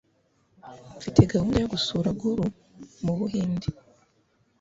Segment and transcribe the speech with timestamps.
[0.97, 2.43] Mfite gahunda yo gusura guru
[3.03, 3.67] mubuhinde.